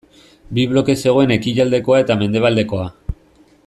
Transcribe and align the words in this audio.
Bi 0.57 0.63
bloke 0.71 0.95
zegoen 1.03 1.35
ekialdekoa 1.37 2.03
eta 2.05 2.19
mendebaldekoa. 2.23 2.91